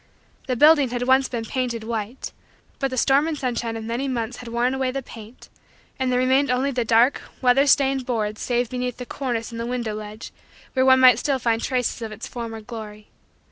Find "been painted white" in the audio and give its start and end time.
1.29-2.31